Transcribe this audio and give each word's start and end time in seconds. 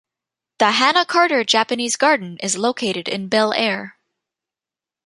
The 0.57 0.71
Hannah 0.71 1.05
Carter 1.05 1.43
Japanese 1.43 1.95
Garden 1.95 2.39
is 2.41 2.57
located 2.57 3.07
in 3.07 3.27
Bel 3.27 3.53
Air. 3.53 3.99